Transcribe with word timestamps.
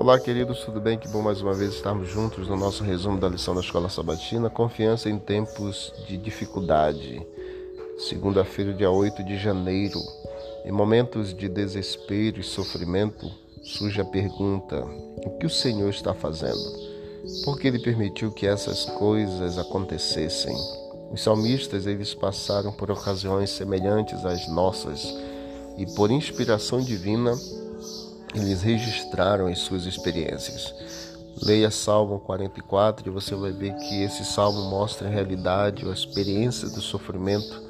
Olá, 0.00 0.18
queridos, 0.18 0.60
tudo 0.60 0.80
bem? 0.80 0.98
Que 0.98 1.06
bom 1.08 1.20
mais 1.20 1.42
uma 1.42 1.52
vez 1.52 1.74
estarmos 1.74 2.08
juntos 2.08 2.48
no 2.48 2.56
nosso 2.56 2.82
resumo 2.82 3.20
da 3.20 3.28
lição 3.28 3.54
da 3.54 3.60
Escola 3.60 3.90
Sabatina. 3.90 4.48
Confiança 4.48 5.10
em 5.10 5.18
tempos 5.18 5.92
de 6.08 6.16
dificuldade. 6.16 7.20
Segunda-feira, 8.08 8.72
dia 8.72 8.90
8 8.90 9.22
de 9.22 9.36
janeiro. 9.36 10.00
Em 10.64 10.72
momentos 10.72 11.34
de 11.34 11.50
desespero 11.50 12.40
e 12.40 12.42
sofrimento, 12.42 13.30
surge 13.62 14.00
a 14.00 14.04
pergunta: 14.06 14.82
o 15.22 15.36
que 15.38 15.44
o 15.44 15.50
Senhor 15.50 15.90
está 15.90 16.14
fazendo? 16.14 16.64
Por 17.44 17.58
que 17.58 17.68
ele 17.68 17.78
permitiu 17.78 18.32
que 18.32 18.46
essas 18.46 18.86
coisas 18.86 19.58
acontecessem? 19.58 20.56
Os 21.12 21.22
salmistas, 21.22 21.86
eles 21.86 22.14
passaram 22.14 22.72
por 22.72 22.90
ocasiões 22.90 23.50
semelhantes 23.50 24.24
às 24.24 24.48
nossas 24.48 25.14
e 25.76 25.84
por 25.94 26.10
inspiração 26.10 26.80
divina, 26.80 27.34
eles 28.34 28.62
registraram 28.62 29.46
as 29.46 29.58
suas 29.60 29.86
experiências. 29.86 30.74
Leia 31.42 31.70
Salmo 31.70 32.18
44 32.20 33.08
e 33.08 33.10
você 33.10 33.34
vai 33.34 33.50
ver 33.50 33.74
que 33.74 34.02
esse 34.02 34.24
salmo 34.24 34.68
mostra 34.68 35.08
a 35.08 35.10
realidade, 35.10 35.88
a 35.88 35.92
experiência 35.92 36.68
do 36.68 36.80
sofrimento 36.80 37.62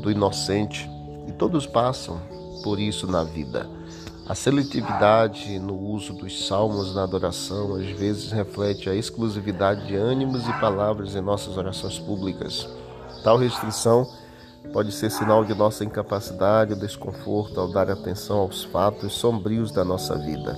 do 0.00 0.10
inocente. 0.10 0.88
E 1.28 1.32
todos 1.32 1.66
passam 1.66 2.20
por 2.62 2.80
isso 2.80 3.06
na 3.06 3.22
vida. 3.22 3.68
A 4.26 4.34
seletividade 4.34 5.58
no 5.58 5.78
uso 5.78 6.14
dos 6.14 6.46
salmos 6.46 6.94
na 6.94 7.02
adoração 7.02 7.74
às 7.74 7.86
vezes 7.90 8.32
reflete 8.32 8.88
a 8.88 8.94
exclusividade 8.94 9.86
de 9.86 9.96
ânimos 9.96 10.48
e 10.48 10.52
palavras 10.60 11.14
em 11.14 11.20
nossas 11.20 11.58
orações 11.58 11.98
públicas. 11.98 12.66
Tal 13.22 13.36
restrição 13.36 14.08
pode 14.72 14.92
ser 14.92 15.10
sinal 15.10 15.44
de 15.44 15.54
nossa 15.54 15.84
incapacidade 15.84 16.72
ou 16.72 16.78
desconforto 16.78 17.60
ao 17.60 17.70
dar 17.70 17.90
atenção 17.90 18.38
aos 18.38 18.64
fatos 18.64 19.12
sombrios 19.14 19.70
da 19.70 19.84
nossa 19.84 20.16
vida. 20.16 20.56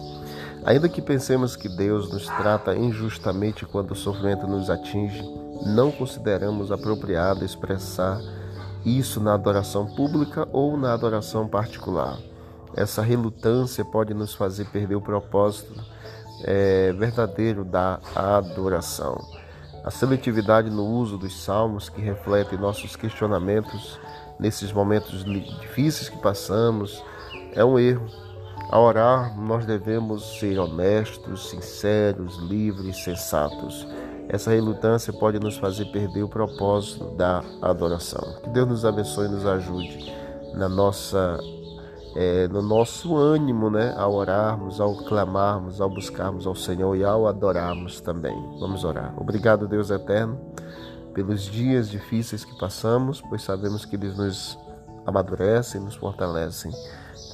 Ainda 0.64 0.88
que 0.88 1.00
pensemos 1.00 1.54
que 1.54 1.68
Deus 1.68 2.10
nos 2.10 2.26
trata 2.26 2.74
injustamente 2.74 3.64
quando 3.64 3.92
o 3.92 3.96
sofrimento 3.96 4.46
nos 4.46 4.68
atinge, 4.68 5.22
não 5.64 5.90
consideramos 5.90 6.72
apropriado 6.72 7.44
expressar 7.44 8.20
isso 8.84 9.20
na 9.20 9.34
adoração 9.34 9.86
pública 9.86 10.48
ou 10.52 10.76
na 10.76 10.92
adoração 10.92 11.46
particular. 11.48 12.18
Essa 12.74 13.02
relutância 13.02 13.84
pode 13.84 14.12
nos 14.12 14.34
fazer 14.34 14.66
perder 14.66 14.96
o 14.96 15.00
propósito 15.00 15.72
é, 16.44 16.92
verdadeiro 16.92 17.64
da 17.64 18.00
adoração. 18.14 19.18
A 19.86 19.90
seletividade 19.92 20.68
no 20.68 20.84
uso 20.84 21.16
dos 21.16 21.44
salmos, 21.44 21.88
que 21.88 22.00
reflete 22.00 22.56
nossos 22.56 22.96
questionamentos 22.96 24.00
nesses 24.36 24.72
momentos 24.72 25.24
difíceis 25.24 26.08
que 26.08 26.18
passamos, 26.18 27.04
é 27.52 27.64
um 27.64 27.78
erro. 27.78 28.04
Ao 28.68 28.82
orar, 28.82 29.38
nós 29.38 29.64
devemos 29.64 30.40
ser 30.40 30.58
honestos, 30.58 31.50
sinceros, 31.50 32.36
livres, 32.38 32.96
sensatos. 33.04 33.86
Essa 34.28 34.50
relutância 34.50 35.12
pode 35.12 35.38
nos 35.38 35.56
fazer 35.56 35.84
perder 35.92 36.24
o 36.24 36.28
propósito 36.28 37.04
da 37.14 37.44
adoração. 37.62 38.40
Que 38.42 38.50
Deus 38.50 38.66
nos 38.66 38.84
abençoe 38.84 39.26
e 39.26 39.30
nos 39.30 39.46
ajude 39.46 40.12
na 40.52 40.68
nossa 40.68 41.38
é, 42.17 42.48
no 42.48 42.62
nosso 42.62 43.14
ânimo, 43.14 43.69
né, 43.69 43.95
ao 43.95 44.14
orarmos, 44.14 44.81
ao 44.81 44.97
clamarmos, 44.97 45.83
ao 45.83 45.91
buscarmos 45.91 46.47
ao 46.47 46.55
Senhor 46.55 46.97
e 46.97 47.05
ao 47.05 47.27
adorarmos 47.27 48.00
também. 48.00 48.34
Vamos 48.59 48.84
orar. 48.84 49.14
Obrigado, 49.20 49.69
Deus 49.69 49.91
eterno, 49.91 50.41
pelos 51.12 51.42
dias 51.42 51.91
difíceis 51.91 52.42
que 52.42 52.59
passamos, 52.59 53.20
pois 53.20 53.42
sabemos 53.42 53.84
que 53.84 53.97
eles 53.97 54.17
nos 54.17 54.59
amadurecem, 55.05 55.78
nos 55.81 55.94
fortalecem. 55.94 56.72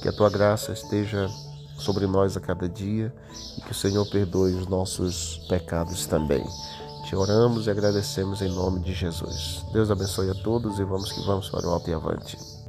Que 0.01 0.09
a 0.09 0.13
tua 0.13 0.29
graça 0.29 0.73
esteja 0.73 1.29
sobre 1.77 2.05
nós 2.05 2.35
a 2.35 2.41
cada 2.41 2.67
dia 2.67 3.13
e 3.57 3.61
que 3.61 3.71
o 3.71 3.75
Senhor 3.75 4.05
perdoe 4.09 4.53
os 4.53 4.67
nossos 4.67 5.37
pecados 5.47 6.05
também. 6.05 6.45
Te 7.05 7.15
oramos 7.15 7.67
e 7.67 7.71
agradecemos 7.71 8.41
em 8.41 8.49
nome 8.49 8.81
de 8.81 8.93
Jesus. 8.93 9.65
Deus 9.71 9.89
abençoe 9.89 10.29
a 10.29 10.35
todos 10.43 10.77
e 10.77 10.83
vamos 10.83 11.09
que 11.09 11.25
vamos 11.25 11.49
para 11.49 11.65
o 11.67 11.71
alto 11.71 11.89
e 11.89 11.93
avante. 11.93 12.62